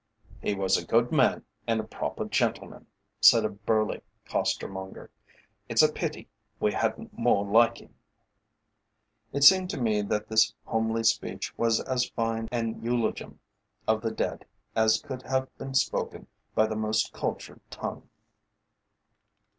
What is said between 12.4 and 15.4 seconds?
an eulogium of the dead as could